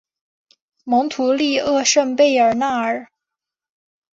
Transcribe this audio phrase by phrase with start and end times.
[0.83, 3.07] 蒙图利厄圣贝尔纳尔。